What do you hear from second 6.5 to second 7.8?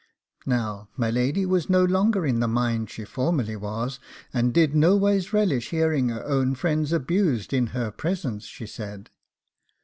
friends abused in